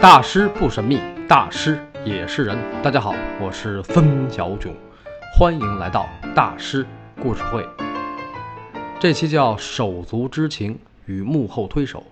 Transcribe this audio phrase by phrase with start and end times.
[0.00, 2.56] 大师不神秘，大师也是人。
[2.84, 4.72] 大家好，我是分小囧，
[5.36, 6.86] 欢迎来到大师
[7.20, 7.68] 故事会。
[9.00, 12.04] 这期叫手足之情与幕后推手。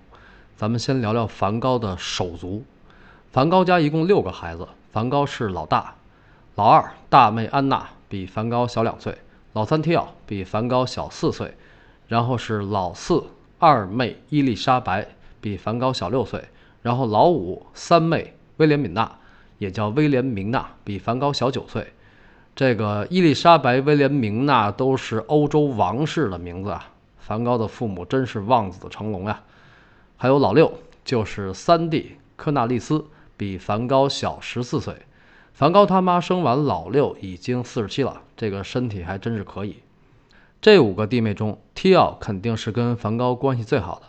[0.56, 2.64] 咱们先聊聊梵高的手足。
[3.30, 5.94] 梵高家一共六个孩子，梵高是老大，
[6.56, 9.16] 老二大妹安娜比梵高小两岁，
[9.52, 11.54] 老三提奥比梵高小四岁，
[12.08, 13.22] 然后是老四
[13.60, 15.06] 二妹伊丽莎白
[15.40, 16.42] 比梵高小六岁。
[16.86, 19.10] 然后老五三妹威廉敏娜，
[19.58, 21.84] 也叫威廉明娜，比梵高小九岁。
[22.54, 26.88] 这个伊丽莎白、威廉明娜都是欧洲王室的名字啊。
[27.18, 29.42] 梵高的父母真是望子成龙呀。
[30.16, 30.72] 还有老六，
[31.04, 33.04] 就是三弟科纳利斯，
[33.36, 34.94] 比梵高小十四岁。
[35.54, 39.78] 梵高他妈生完老六已经四十七了，这个身体还真是可以。
[40.60, 44.02] 这五个弟妹中，提奥肯定是跟梵高关系最好的。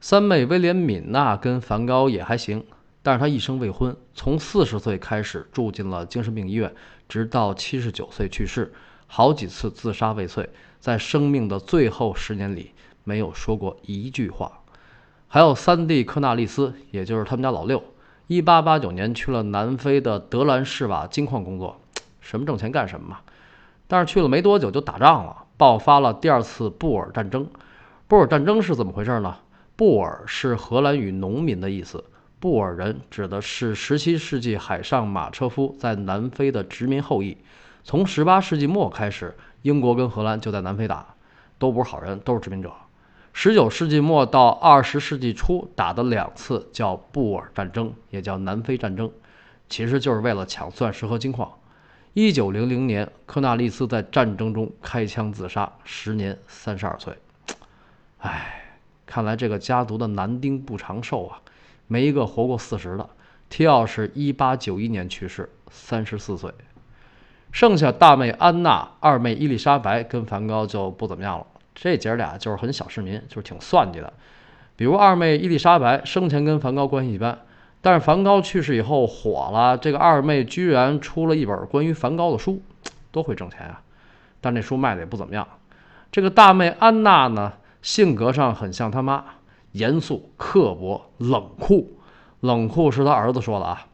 [0.00, 2.64] 三妹威廉敏娜跟梵高也还行，
[3.02, 6.72] 但是她一生未婚，从四十岁开始住进了精神病医院，
[7.08, 8.72] 直到七十九岁去世，
[9.08, 14.60] 好几次自杀未遂，在生命的最后十年里没有说过一句话。
[15.26, 17.82] 还有三弟科纳利斯，也就是他们家老六，
[18.28, 21.80] 一八八九年去了南非的德兰士瓦金矿工作，
[22.20, 23.18] 什么挣钱干什么嘛。
[23.88, 27.48] 但是去了没多久就打仗了，爆发了第二次布尔战争。
[28.06, 29.36] 布尔战争是怎么回事呢？
[29.78, 32.02] 布尔是荷兰语“农民”的意思。
[32.40, 37.38] 布尔人指的是17世纪海上马车夫在南非的殖民后裔。
[37.84, 41.14] 从18世纪末开始，英国跟荷兰就在南非打，
[41.60, 42.72] 都不是好人，都是殖民者。
[43.32, 49.08] 19世纪末到20世纪初打的两次叫布尔战争，也叫南非战争，
[49.68, 51.48] 其实就是为了抢钻石和金矿。
[52.14, 57.16] 一九零零年，科纳利斯在战争中开枪自杀，时年三十二岁。
[58.18, 58.64] 唉。
[59.08, 61.40] 看来这个家族的男丁不长寿啊，
[61.86, 63.08] 没一个活过四十的。
[63.48, 66.52] 提奥是一八九一年去世，三十四岁。
[67.50, 71.46] 剩下大妹安娜、二妹伊丽莎白跟梵高就不怎么样了。
[71.74, 74.12] 这姐俩就是很小市民，就是挺算计的。
[74.76, 77.38] 比如二妹伊丽莎白生前跟梵高关系一般，
[77.80, 82.60] 但是梵高去世以后火了，这个二妹居然出了一本关于梵高的书，
[83.10, 83.80] 多会挣钱啊！
[84.42, 85.48] 但这书卖的也不怎么样。
[86.12, 87.54] 这个大妹安娜呢？
[87.82, 89.24] 性格上很像他妈，
[89.72, 91.98] 严肃、刻薄、冷酷。
[92.40, 93.86] 冷酷是他儿子说的啊。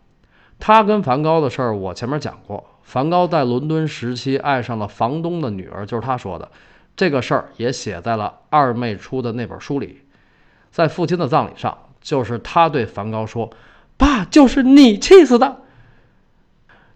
[0.58, 2.64] 他跟梵高的事儿，我前面讲过。
[2.82, 6.50] 梵高在伦敦时期爱上了房东的女儿，就是他说的。
[6.94, 10.02] 这个事儿也写在了二妹出的那本书里。
[10.70, 13.50] 在父亲的葬礼上，就是他对梵高说
[13.96, 15.56] ：“爸，就是你气死的。”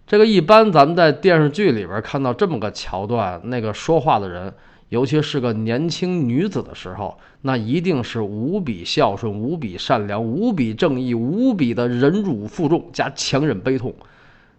[0.05, 4.53] 这个一般咱们在电视剧里边看到这么个桥段，那个说话的人。
[4.89, 13.93] 尤其是个年轻女子的时候，那一定是无比孝顺、无比善良、无比正义、无比的忍辱负重加强忍悲痛。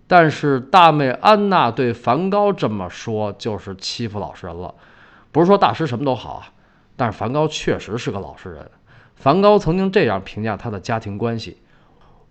[0.06, 4.74] 但是大妹安娜对梵高这么说，就是欺负老实人了。
[5.32, 6.52] 不是说大师什么都好啊，
[6.97, 8.68] 但是梵高确实是个老实人。
[9.14, 11.58] 梵高曾经这样评价他的家庭关系：“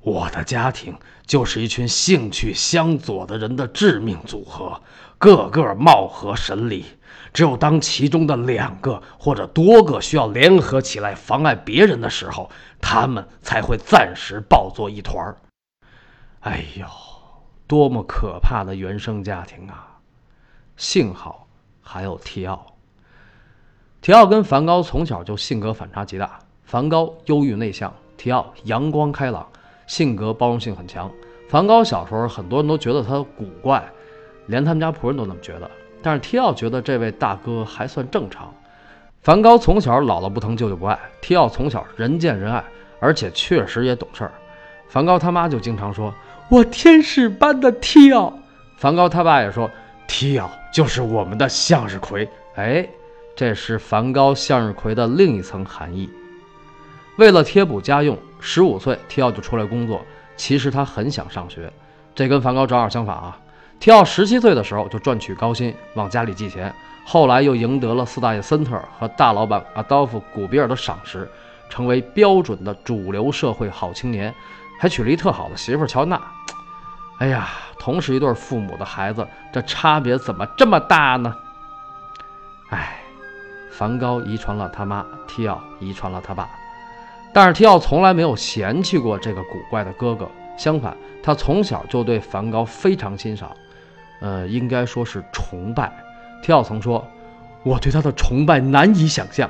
[0.01, 4.81] 我的家庭就是一群兴趣相左的人的致命组合，
[5.17, 6.85] 个个貌合神离。”
[7.31, 12.49] 只有当其中的两个或者多个需要联合起来妨碍别人的时候，
[12.81, 15.37] 他们才会暂时抱作一团儿。
[16.39, 16.87] 哎呦，
[17.67, 19.99] 多么可怕的原生家庭啊！
[20.75, 21.47] 幸好
[21.81, 22.65] 还有提奥。
[24.01, 29.47] 提奥跟梵高从小就性格反差极大，梵高忧郁内向，提奥阳光开朗，
[29.89, 31.11] 性格包容性很强。
[31.47, 33.83] 梵高小时候很多人都觉得他古怪，
[34.45, 35.69] 连他们家仆人都那么觉得。
[35.99, 38.53] 但是提奥觉得这位大哥还算正常。
[39.23, 42.63] 梵高从小姥姥不疼舅舅不爱，提奥从小人见人爱，
[42.99, 44.31] 而且确实也懂事儿。
[44.87, 46.13] 梵高他妈就经常说
[46.51, 48.31] ：“我天使般的提奥。”
[48.77, 49.69] 梵高他爸也说
[50.07, 52.87] ：“提奥就是我们的向日葵。”哎，
[53.35, 56.07] 这是梵高向日葵的另一层含义。
[57.17, 60.01] 为了贴补家用，十五岁提奥就出来工作。
[60.35, 61.71] 其实他很想上学，
[62.15, 63.37] 这跟梵高正好相反啊。
[63.79, 66.73] 提奥十七岁的时候就赚取高薪，往家里寄钱，
[67.05, 71.29] 后来又赢得了四大爷森特和大老板阿道夫古比尔的赏识，
[71.69, 74.33] 成为标准的主流社会好青年，
[74.79, 76.21] 还娶了一特好的媳妇乔娜。
[77.19, 81.35] 哎呀，同是一对父母的孩子，这差别怎么这么大呢？
[82.69, 83.01] 哎，
[83.71, 86.49] 梵高遗传了他妈，提奥遗传了他爸，
[87.31, 93.51] 但是提奥从来没有嫌弃过这个古怪的哥哥，相反，他从小就对梵高非常欣赏。
[94.21, 95.91] 呃，应该说是崇拜。
[96.41, 97.05] 提奥曾说
[97.63, 99.49] ：“我对他的崇拜难以想象。”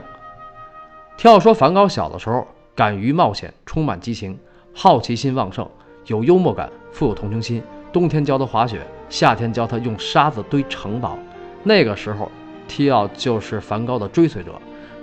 [1.17, 4.37] 提奥说，梵高小的时候敢于冒险，充满激情，
[4.73, 5.67] 好奇心旺盛，
[6.05, 7.63] 有幽默感，富有同情心。
[7.91, 11.17] 冬天教他滑雪，夏天教他用沙子堆城堡。
[11.63, 12.31] 那个时候，
[12.67, 14.51] 提奥就是梵高的追随者。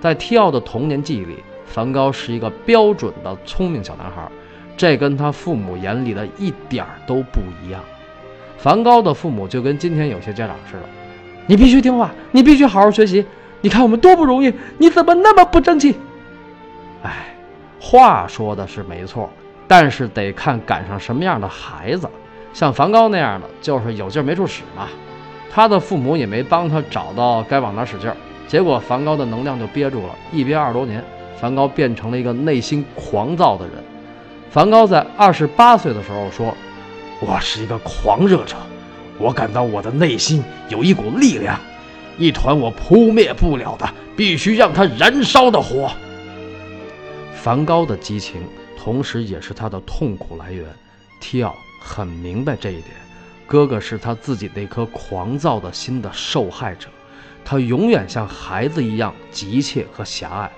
[0.01, 4.29] 在提奥的童年记忆里，梵高是一个标准的聪明小男孩，
[4.77, 7.81] 这跟他父母眼里的一点都不一样。
[8.57, 10.83] 梵高的父母就跟今天有些家长似的
[11.47, 13.25] ：“你必须听话，你必须好好学习。
[13.61, 15.95] 你看我们多不容易，你怎么那么不争气？”
[17.03, 17.37] 哎，
[17.81, 19.29] 话说的是没错，
[19.69, 22.09] 但是得看赶上什么样的孩子。
[22.53, 24.89] 像梵高那样的，就是有劲没处使嘛。
[25.53, 28.17] 他的父母也没帮他找到该往哪使劲儿。
[28.47, 31.05] 结果，梵高的能量就憋住了，一憋二十多年，
[31.41, 33.75] 梵高变成了一个内心狂躁的人。
[34.51, 36.57] 梵高在二十八岁的时候说
[37.21, 38.57] ：“我是一个狂热者，
[39.19, 41.61] 我感到我的内心有一股力量，
[42.17, 43.87] 一团我扑灭不了的，
[44.17, 45.91] 必须让它燃烧的火。”
[47.35, 48.43] 梵高的激情，
[48.79, 50.65] 同时也是他的痛苦来源。
[51.21, 52.91] 提奥很明白这一点，
[53.47, 56.89] 哥哥是他自己那颗狂躁的心的受害者。
[57.45, 60.51] 他永远像孩子一样急切和狭隘。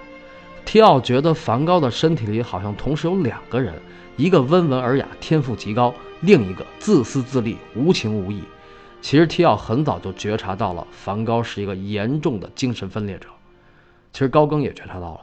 [0.69, 3.73] 提奥觉得梵高的身体里好像同时有两个人，
[4.19, 8.43] 一个温文尔雅、天赋极高，另一个自私自利、无情无义。
[9.01, 13.29] 其实提奥很早就觉察到了梵高是一个严重的精神分裂者。
[14.13, 15.21] 其实高更也觉察到了。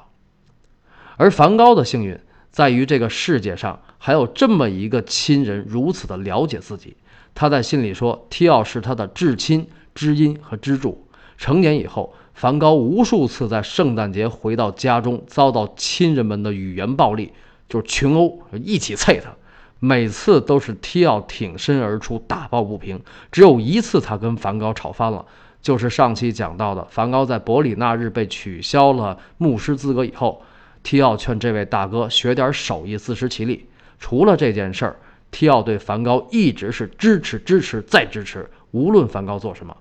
[1.16, 2.20] 而梵高的幸运
[2.50, 6.98] 在于这个世界上还有这么一个亲人，如此的了解自己。
[7.36, 11.08] 他在信里说，提奥是他的至亲、知音和支柱。
[11.38, 17.32] 成年以后，梵高无数次在圣诞节回到家中，遭到亲人们的语言暴力，
[17.70, 19.34] 就是群殴，一起啐他。
[19.80, 23.02] 每次都是提奥挺身而出，打抱不平。
[23.32, 25.26] 只有一次，他跟梵高吵翻了，
[25.62, 30.42] 就是上期讲到的，梵高在伯里纳日被取消了牧师资格以后，
[30.84, 33.66] 提奥劝这位大哥学点手艺，自食其力。
[33.98, 34.98] 除了这件事儿，
[35.32, 39.76] 提奥对梵高一直是支持、支持再支持，无论梵高做什么。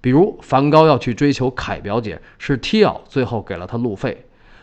[0.00, 4.12] 比如，梵高要去追求凯表姐，是提奥最后给了他路费；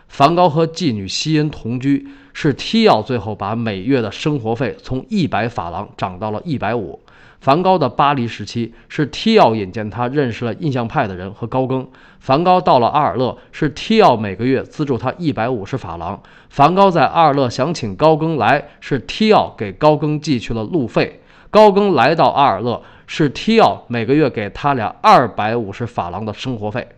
[0.08, 7.00] 梵高和妓女西恩同居，是提奥最后把每月的生活费从一百法郎涨到了一百五。
[7.40, 11.88] 梵高的巴黎时期，是提奥引荐他认识了印象派的人和高更。
[12.20, 16.20] 梵高到了阿尔勒，是提奥每个月资助他一百五十法郎。
[16.50, 21.22] 梵高在阿尔勒想请高更来，是提奥给高更寄去了路费。
[21.50, 22.82] 高更来到阿尔勒。
[23.10, 26.90] 是提奥每个月给他俩二百五十法郎的生活费，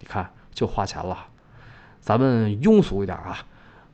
[0.00, 1.26] 你看就花钱了。
[2.00, 3.44] 咱们庸俗一点啊，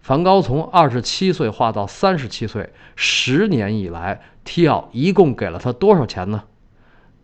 [0.01, 6.45] 梵高从二十七岁画到三十七岁，十年以来，提奥一共给了他多少钱呢？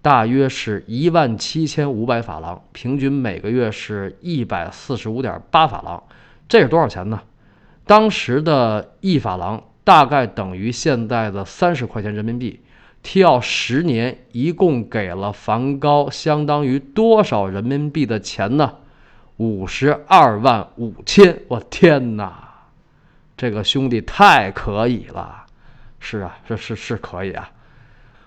[0.03, 6.03] 大约是一万七千五百法郎，平均每个月是一百四十五点八法郎。
[6.49, 7.21] 这是多少钱呢？
[7.87, 12.61] 当时的一法郎大概等于现在的三十块钱人民币。
[13.03, 18.75] 提奥十年一共给了梵高相当于多少人民币的钱呢？
[19.39, 21.41] 五十二万五千！
[21.49, 22.67] 我天哪，
[23.39, 25.47] 这个兄弟太可以了！
[25.99, 27.51] 是啊，这是是可以啊。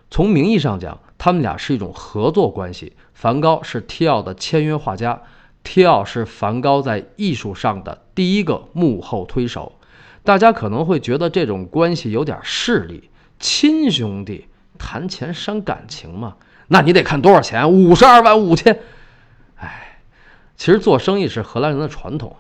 [0.09, 2.94] 从名义上讲，他们俩是一种合作关系。
[3.13, 5.21] 梵高是提奥的签约画家，
[5.63, 9.73] 提奥是梵高在艺术上的第一个幕后推手。
[10.23, 13.09] 大家可能会觉得这种关系有点势利，
[13.39, 14.47] 亲兄弟。
[14.75, 16.35] 谈钱伤感情嘛？
[16.68, 18.77] 那你得看多少钱，五十二万五千。
[19.56, 19.99] 哎，
[20.57, 22.35] 其实做生意是荷兰人的传统，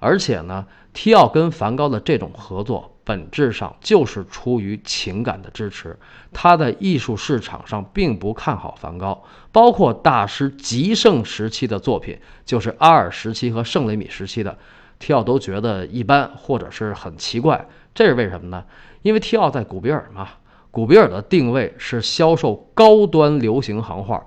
[0.00, 5.96] 而且呢，提奥跟梵高的这种合作，本质上就是出于情感的支持。
[6.32, 14.58] 他在艺术市场上并不看好梵高，包括大师极盛时期的作品，就是阿尔时期和圣雷米时期的，
[14.98, 17.66] 提奥都觉得一般或者是很奇怪。
[17.94, 18.64] 这是为什么呢？
[19.02, 20.28] 因为提奥在古比尔嘛。
[20.70, 24.22] 古比尔的定位是销售高端流行行画，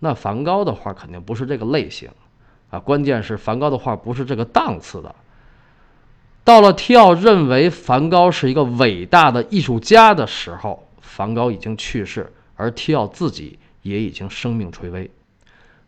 [0.00, 2.10] 那梵高的画肯定不是这个类型
[2.68, 2.78] 啊。
[2.78, 5.14] 关键是梵高的画不是这个档次的。
[6.44, 15.10] 到了提奥认为梵高是一个伟大的艺术家的时候，梵高已经去世，而提奥自己也已经生命垂危。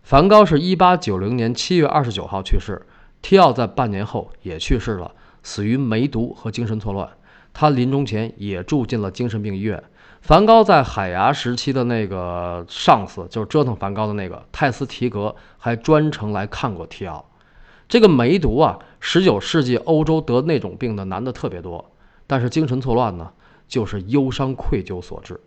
[0.02, 2.80] 梵高是一八九零年七月二十九号去世，
[3.22, 5.12] 提奥在半年后也去世了，
[5.42, 7.08] 死于梅毒和精神错乱。
[7.52, 9.82] 他临终前也住进了精神病医院。
[10.20, 17.24] 梵高在海牙时期的那个上司，就是折腾梵高的那个泰斯提格，还专程来看过提奥。
[17.88, 21.90] 这个梅毒啊，十九世纪欧洲得那种病的男的特别多，
[22.26, 23.32] 但是精神错乱呢，
[23.66, 25.40] 就是忧伤愧疚所致。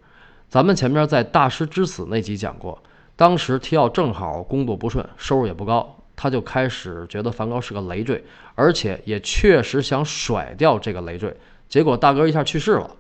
[0.50, 2.82] 咱们前面在大师之死那集讲过，
[3.16, 8.24] 当时提奥正好工作不顺，收入也不高，他就开始觉得梵高是个累赘，
[8.56, 11.36] 而且也确实想甩掉这个累赘。
[11.68, 12.96] 结果大哥一下去世了。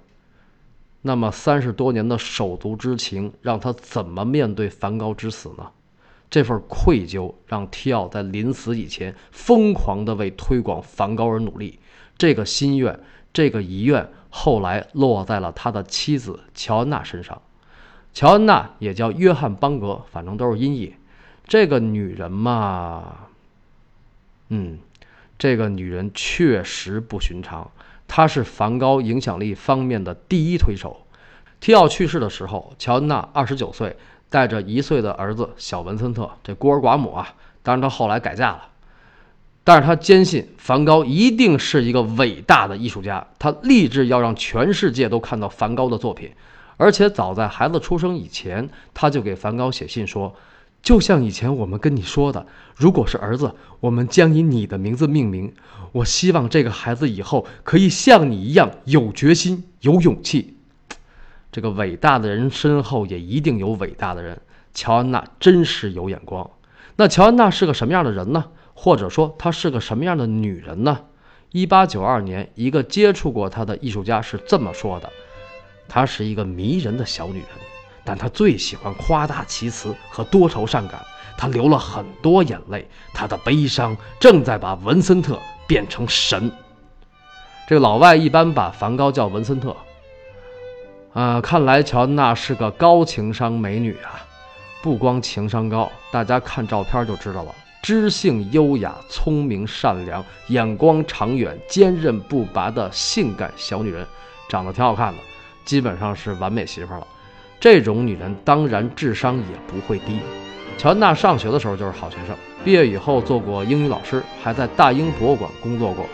[1.05, 5.69] 那么三十多年的手足之情，让他怎么面对梵高之死呢？
[6.29, 11.77] 这份愧疚让提奥在临死以前疯狂地为推广梵高而努力。
[12.17, 12.99] 这个心愿，
[13.31, 17.41] 这个遗愿，后来落在了他的妻子乔安娜身上。
[18.13, 20.95] 乔安娜也叫约翰·邦格，反正都是音译。
[21.45, 23.17] 这个女人嘛，
[24.49, 24.79] 嗯，
[25.37, 27.69] 这个女人确实不寻常。
[28.07, 31.05] 她是梵高影响力方面的第一推手。
[31.59, 33.95] 提奥去世的时候，乔安娜二十九岁，
[34.29, 37.35] 带着一岁的儿子小文森特，这孤儿寡母啊。
[37.61, 38.67] 当然，她后来改嫁了。
[39.63, 46.31] 但是她坚信梵高一定是一个伟大的艺术家，她立志要让全世界都看到梵高的作品。
[46.75, 50.35] 而且早在孩子出生以前，他就给梵高写信说
[50.83, 55.51] ：“就像以前我们跟你说的，如果是儿子，我们将以你的名字命名。
[55.93, 60.57] 我希望这个孩子以后可以像你一样有决心、有勇气。
[61.51, 64.41] 这个伟大的人身后也一定有伟大的人。
[64.73, 66.49] 乔安娜真是有眼光。
[66.97, 68.45] 那乔安娜是个什么样的人呢？
[68.73, 70.99] 或者说她是个什么样的女人呢？
[71.51, 75.09] 一八九二年，一个接触过她的艺术家是这么说的。”
[75.87, 77.47] 她是一个迷人的小女人，
[78.05, 80.99] 但他最喜欢夸大其词和多愁善感。
[81.37, 86.51] 他流了很多眼泪，他的悲伤正在把文森特变成神。
[87.67, 89.75] 这个老外一般把梵高叫文森特。
[91.13, 94.21] 啊，看来乔安娜是个高情商美女啊！
[94.81, 97.55] 不光情商高，大家看照片就知道了。
[97.81, 104.07] 知性优雅、聪明善良、眼光长远、坚韧不拔的性感小女人，
[104.47, 105.19] 长得挺好看的。
[105.65, 107.07] 基本上是完美媳妇了，
[107.63, 110.19] 这种女人当然智商也不会低。
[110.77, 116.05] 乔安娜上学的时候就是好学生，毕业以后做过英语老师，还在大英博物馆工作过，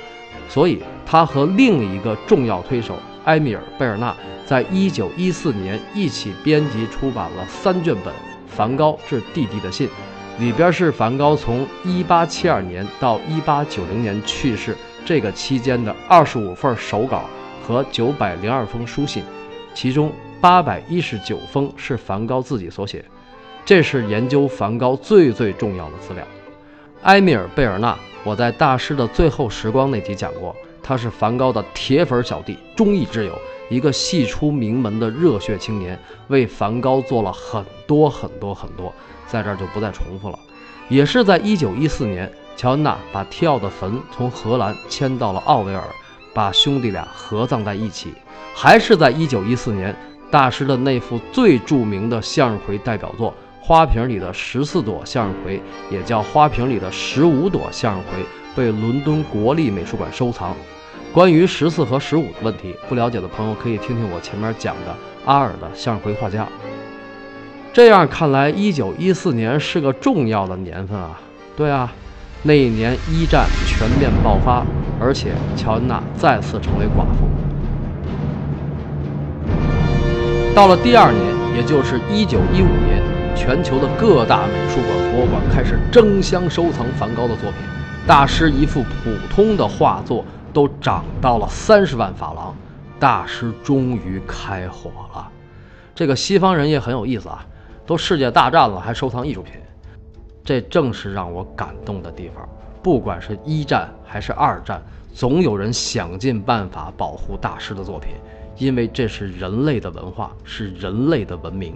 [0.47, 4.15] 所以她和另一个重要推手埃米尔·贝尔纳
[4.45, 8.13] 在1914年一起编辑出版了三卷本
[8.47, 9.87] 《梵高致弟弟的信》，
[10.39, 17.23] 里边是梵高从1872年到1890年去世这个期间的25份手稿
[17.67, 19.23] 和902封书信。
[19.73, 23.03] 其中八百一十九封是梵高自己所写，
[23.65, 26.25] 这是研究梵高最最重要的资料。
[27.03, 33.37] 埃米尔·贝尔纳，我在《大师的最后时光》那集讲过，他是梵高的铁粉小弟、忠义之友，
[33.69, 38.93] 一个系出名门的热血青年，为梵高做了很多很多很多，
[39.27, 40.39] 在这儿就不再重复了。
[40.87, 45.83] 也是在一九一四年，乔安娜把提奥的坟从荷兰迁到了奥维尔，
[46.33, 48.13] 把兄弟俩合葬在一起。
[48.55, 49.95] 还是在一九一四年，
[50.31, 53.31] 大师的那幅最著名的向日葵代表作
[53.65, 55.57] 《花瓶里的十四朵向日葵》，
[55.89, 58.23] 也叫《花瓶里的十五朵向日葵》，
[58.55, 60.55] 被伦敦国立美术馆收藏。
[61.11, 64.95] 关于十四和十五的问题，不了解的朋友可以听听我前面讲的
[65.25, 66.47] 阿尔的向日葵画家。
[67.73, 71.19] 这样看来，一九一四年是个重要的年份啊！
[71.57, 71.91] 对啊，
[72.43, 74.63] 那一年一战全面爆发，
[74.99, 77.48] 而且乔安娜再次成为寡妇。
[80.59, 83.01] 到了第二年，也就是一九一五年，
[83.33, 87.61] 全球的各大美术馆、博物馆开始争相收藏梵高的作品。
[88.05, 92.53] 大师一幅普通的画作都涨到了三十万法郎，
[92.99, 95.31] 大师终于开火了。
[95.95, 97.45] 这个西方人也很有意思啊，
[97.85, 99.53] 都世界大战了还收藏艺术品，
[100.43, 102.45] 这正是让我感动的地方。
[102.83, 108.11] 不管是一战还是二战，总有人想尽办法保护大师的作品。
[108.59, 111.73] 因为这是人类的文化，是人类的文明。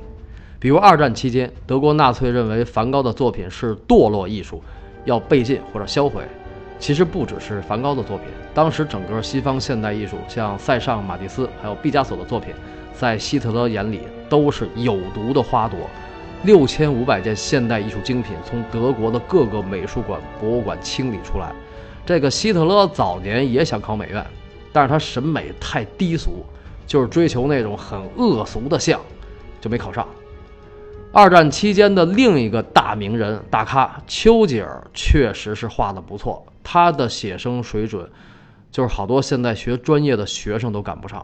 [0.59, 4.61] 比如二战期间，德国纳粹认为梵高的作品是堕落艺术，
[5.05, 6.21] 要被禁或者销毁。
[6.79, 12.53] 其实不只是梵高的作品，当时整个西方现代艺术，像塞尚、马蒂斯还有毕加索的作品，
[12.93, 15.79] 在希特勒眼里都是有毒的花朵。
[16.43, 21.53] 六千五百件现代艺术精品从德国的各个美术馆、博物馆清理出来。
[22.05, 24.25] 这个希特勒早年也想考美院，
[24.73, 26.43] 但是他审美太低俗。
[26.85, 28.99] 就是追求那种很恶俗的像，
[29.61, 30.07] 就没考上。
[31.11, 38.09] 二战期间的另一个大名人大咖丘吉尔确实是画的不错，他的写生水准，
[38.71, 41.23] 就是好多现在学专业的学生都赶不上。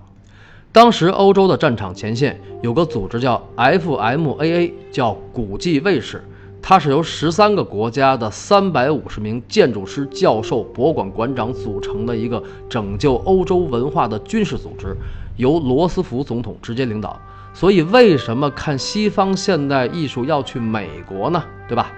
[0.72, 6.24] 当时欧洲的战场前线有个组织叫 FMAA，叫古迹卫士，
[6.62, 14.96] 它是由十三个国家的三百五十名建筑师、教授、博物馆馆长组成的一个拯救欧洲文化的军事组织。
[15.40, 17.18] 由罗斯福总统直接领导，
[17.54, 21.42] 所以为什么看西方现代艺术要去美国呢？
[21.66, 21.94] 对吧？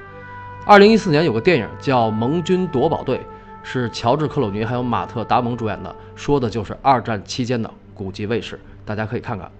[0.64, 3.18] 二零一四年有个电影叫《盟军夺宝队》，
[3.64, 9.52] 是乔治·克鲁尼还有马特·达蒙主演的，说的就是二战期间的古籍卫士，大家可以看看。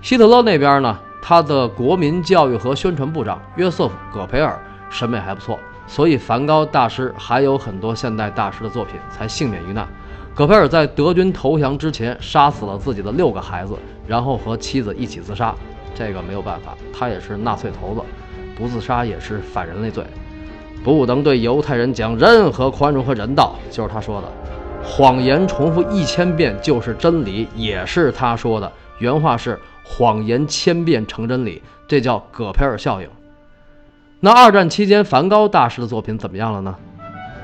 [0.00, 4.56] 希特勒那边呢，他的国民教育和宣传部长约瑟夫·葛培尔
[4.88, 5.58] 审美还不错，
[5.88, 9.88] 所以梵高大师还有很多现代大师的作品才幸免于难。
[10.34, 15.54] 葛培尔在德军投降之前杀死了自己的六个孩子，然后和妻子一起自杀。
[15.94, 18.00] 这个没有办法，他也是纳粹头子，
[18.56, 20.04] 不自杀也是反人类罪。
[20.82, 24.28] 不能对犹太人讲任何宽容和人道，就是他说的。
[24.82, 28.70] 谎言重复一千遍就是真理，也是他说的。
[28.98, 33.08] 原话是“谎言千遍成真理”，这叫葛培尔效应。
[34.18, 36.74] 那二战期间，梵高大师的作品怎么样了呢？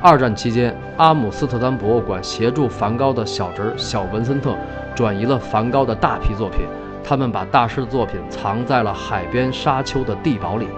[0.03, 4.57] 二战期间，阿姆斯特丹博物馆协助梵高的小侄小文森特
[4.95, 6.61] 转移了梵高的大批作品，
[7.05, 10.69] 他们把大师的作品藏在了海边沙丘的地堡里。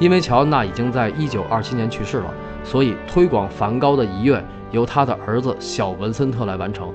[0.00, 6.92] 因为乔安娜已经在一九二七年去世了，所以推广梵高的遗愿由他的儿子小文森特来完成。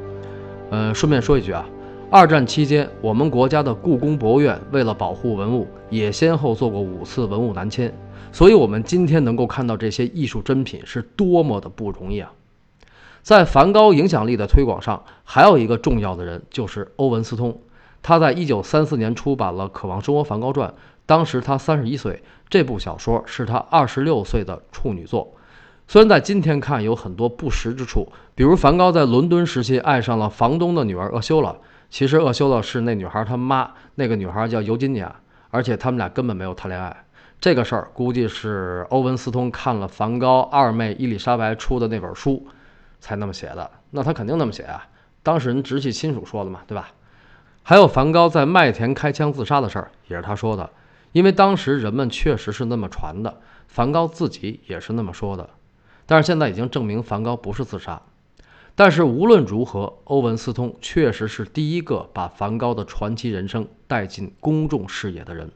[0.71, 1.65] 呃，顺便说一句啊，
[2.11, 7.95] 二战期间，我们国家的故宫博物院为了保护文物，也先后做过五次文物南迁，
[8.31, 12.31] 所以我们今天能够看到这些艺术珍品是多么的不容易啊！
[13.21, 17.61] 在梵高影响力的推广上，还有一个重要的人就是欧文斯通，
[18.01, 20.67] 他在一九三四年出版了《渴望生活梵高传》。
[21.05, 25.31] 当时他三十一岁，这部小说是他二十六岁的处女作。
[25.87, 31.55] 虽然在今天看有很多不实之处，比如梵高在伦敦时期爱上了房东的女儿阿修拉，
[31.89, 35.15] 其实厄修拉是那女孩他妈，那个女孩叫尤金尼亚，
[35.49, 37.05] 而且他们俩根本没有谈恋爱。
[37.41, 42.45] 这个事儿估计是欧文斯通看了梵高二妹伊丽莎白出的那本书，
[42.99, 43.71] 才那么写的。
[43.91, 44.85] 那他肯定那么写啊，
[45.23, 46.89] 当事人直系亲属说的嘛，对吧？
[47.63, 50.69] 还有梵高在麦田开枪自杀的事儿，也是他说的。
[51.11, 55.49] 因为当时人们确实是那么传的，梵高自己也是那么说的，
[56.05, 57.99] 但是现在已经证明梵高不是自杀。
[58.79, 65.51] 但是无论如何，欧文斯通确实是第一个把梵高的传奇人生带进公众视野的人。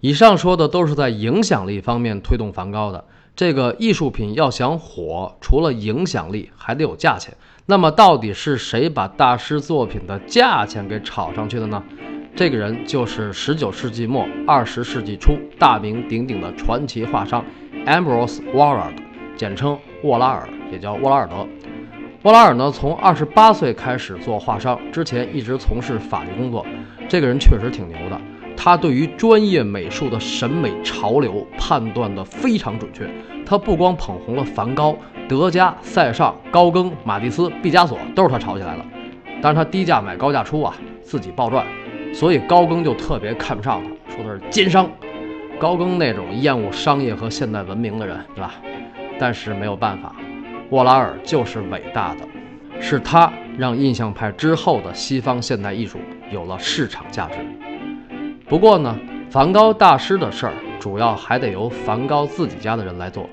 [0.00, 3.02] 以上说的都是在影响力方面推动梵高的。
[3.34, 7.34] 这个艺术品要想火，除了影响力，还得有价钱。
[7.64, 11.82] 那么到底是谁把大师作品的价钱给炒上去的呢？
[12.36, 17.42] 这个人就是十九世纪末二十世纪初大名鼎鼎的传奇画商
[17.86, 18.92] Ambrose Wallard，
[19.34, 21.48] 简称沃拉尔，也叫沃拉尔德。
[22.20, 26.66] 波拉尔呢，从二十八岁开始做画商，之前一直从事法律工作。
[27.08, 28.20] 这个人确实挺牛的，
[28.56, 33.08] 他对于专业美术的审美潮流判断的非常准确。
[33.46, 34.96] 他不光捧红了梵高、
[35.28, 38.84] 德加、塞尚、高更、马蒂斯、毕加索，都是他炒起来的。
[39.40, 41.64] 但是他低价买高价出啊，自己暴赚。
[42.12, 44.90] 所以高更就特别看不上他，说他是奸商。
[45.60, 48.54] 高更那种厌恶商业和现代文明的人，对吧？
[49.20, 50.14] 但是没有办法，
[50.70, 52.28] 沃拉尔就是伟大的，
[52.78, 55.98] 是他让印象派之后的西方现代艺术
[56.30, 57.36] 有了市场价值。
[58.46, 58.94] 不过呢，
[59.30, 63.28] 梵高大师的事儿主要还得由梵高自己家的人来做。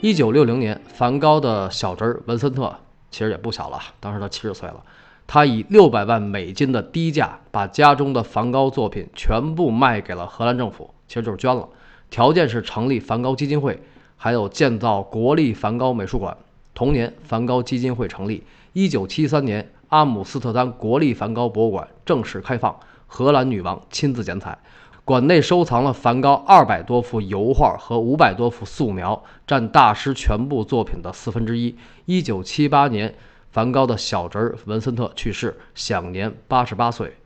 [0.00, 2.74] 一九六零年，梵高的小侄儿文森特
[3.10, 4.82] 其实也不小了， 当时他七十岁了。
[5.26, 11.68] 他以六百万美金的低价把家中的梵高作品全部卖给了荷兰政府，其实就是捐了。
[12.08, 13.78] 条件是成立梵高基金会，
[14.16, 16.34] 还有建造国立梵高美术馆。
[16.78, 18.44] 同年，梵高基金会成立。
[18.72, 24.56] 一九七三年，阿姆斯特丹国立梵高博物馆正式开放，荷兰女王亲自剪彩。
[25.04, 31.74] 馆内收藏了梵高二百多幅油画和五百多幅素描，占大师全部作品的四分之一。
[32.04, 33.12] 一九七八年。
[33.50, 37.16] 梵高的小侄文森特去世，享年八十八岁。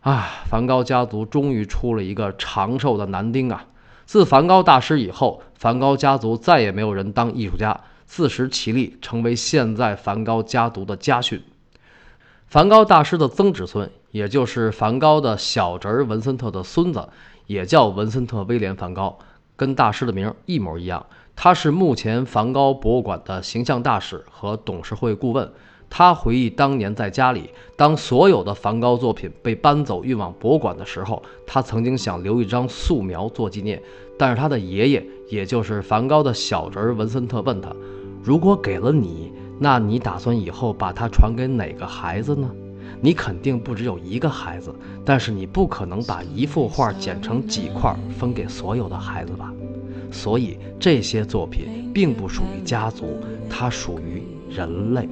[0.00, 3.66] 啊，梵高家族终于出了一个长寿的男丁啊！
[4.04, 7.78] 自梵高大师以后，梵高家族再也没有人当艺术家，
[8.14, 11.42] 自食其力，成为现在梵高家族的家训。
[12.46, 17.08] 梵高大师的曾侄孙，也就是梵高的小侄文森特的孙子，
[17.48, 19.18] 也叫文森特·威廉·梵高，
[19.56, 21.04] 跟大师的名一模一样。
[21.34, 25.50] 他是目前梵高博物馆的形象大使和董事会顾问。
[25.90, 33.82] 他回忆当年在家里，当所有的梵高作品被搬走运往博物馆的时候，他曾经想留一张素描做纪念。
[34.16, 37.68] 但是他的爷爷，也就是梵高的小侄文森特问他
[38.24, 42.50] ：“如果给了你，那你打算以后把它传给哪个孩子呢？
[43.02, 49.52] 你肯定不只有一个孩子，但是你不可能把一幅画剪成几块分给所有的孩子吧？”
[50.10, 53.18] 所以这些作品并不属于家族，
[53.50, 55.06] 它属于人类。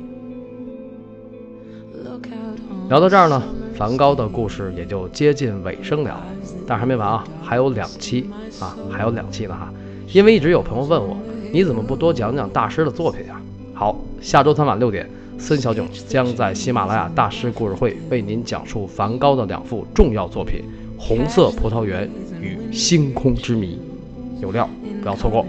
[2.89, 3.43] 聊到这儿呢，
[3.75, 6.23] 梵高的故事也就接近尾声了，
[6.67, 9.71] 但还没完啊，还有两期啊，还有两期呢哈。
[10.15, 11.17] 因为一直有朋友问我，
[11.53, 13.39] 你怎么不多讲讲大师的作品呀？
[13.75, 15.07] 好，下周三晚六点，
[15.39, 20.63] 孙小炯将在喜马拉雅大师故事会为您讲述梵高的两幅重要作品
[20.99, 22.11] 《红色葡萄园
[22.41, 23.79] 与星空之谜》，
[24.43, 24.67] 有料
[25.03, 25.45] 不要错过。